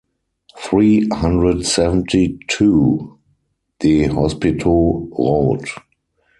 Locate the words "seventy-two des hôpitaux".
1.67-5.07